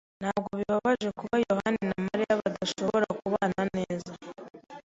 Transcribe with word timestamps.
Ntabwo 0.21 0.47
bibabaje 0.59 1.09
kuba 1.19 1.35
yohani 1.47 1.81
na 1.89 1.97
Mariya 2.07 2.39
badashobora 2.41 3.07
kubana 3.19 3.61
neza? 3.75 4.11